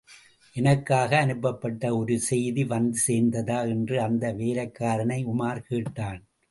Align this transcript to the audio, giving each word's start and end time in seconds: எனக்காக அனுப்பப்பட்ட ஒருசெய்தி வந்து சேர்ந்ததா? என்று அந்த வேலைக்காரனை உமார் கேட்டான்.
எனக்காக 0.55 1.19
அனுப்பப்பட்ட 1.19 1.91
ஒருசெய்தி 1.91 2.65
வந்து 2.65 2.99
சேர்ந்ததா? 3.07 3.67
என்று 3.67 4.01
அந்த 4.01 4.33
வேலைக்காரனை 4.33 5.19
உமார் 5.25 5.65
கேட்டான். 5.67 6.21